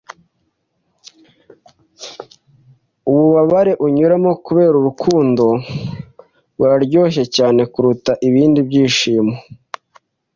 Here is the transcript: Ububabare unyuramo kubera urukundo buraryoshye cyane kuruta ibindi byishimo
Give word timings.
Ububabare 3.09 3.71
unyuramo 3.85 4.31
kubera 4.45 4.75
urukundo 4.77 5.45
buraryoshye 6.57 7.23
cyane 7.35 7.61
kuruta 7.73 8.11
ibindi 8.27 8.59
byishimo 8.67 9.33